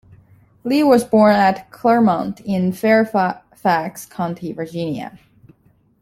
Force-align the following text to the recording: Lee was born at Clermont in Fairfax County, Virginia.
Lee 0.63 0.81
was 0.81 1.03
born 1.03 1.35
at 1.35 1.69
Clermont 1.69 2.39
in 2.39 2.73
Fairfax 2.73 4.07
County, 4.07 4.51
Virginia. 4.51 5.19